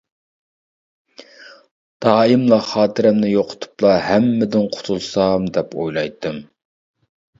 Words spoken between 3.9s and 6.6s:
ھەممىدىن قۇتۇلسام دەپ ئويلايتتىم.